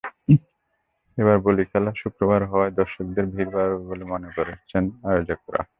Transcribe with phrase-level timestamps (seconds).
[1.17, 5.61] এবার বলীখেলা শুক্রবার হওয়ায় দর্শকের ভিড় বাড়বে বলে মনে করছেন আয়োজকেরা।